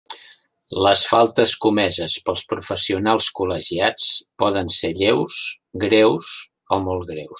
Les 0.85 1.01
faltes 1.09 1.51
comeses 1.65 2.15
pels 2.29 2.43
professionals 2.53 3.27
col·legiats 3.41 4.09
poden 4.45 4.73
ser 4.79 4.91
lleus, 5.03 5.37
greus 5.85 6.33
o 6.79 6.83
molt 6.89 7.07
greus. 7.13 7.29